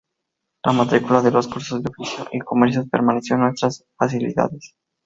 [0.63, 4.73] La matrícula de los cursos de Oficios y Comercios permaneció en nuestras facilidades.